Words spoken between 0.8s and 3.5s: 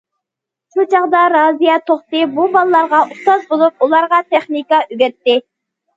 چاغدا رازىيە توختى بۇ بالىلارغا ئۇستاز